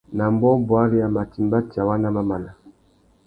[0.17, 2.51] Nà ambōh bwari a mà timba tsawá nà mamana.